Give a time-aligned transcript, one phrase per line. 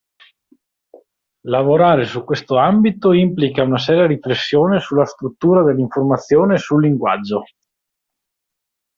[1.45, 7.43] Lavorare su questo ambito implica una seria riflessione sulla struttura dell'informazione e sul linguaggio.